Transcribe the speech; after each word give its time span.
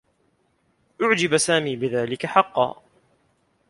أُعجب 1.01 1.37
سامي 1.37 1.75
بذلك 1.75 2.25
حقّا. 2.25 2.83